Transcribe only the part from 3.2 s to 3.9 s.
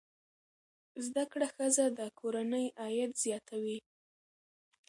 زیاتوي.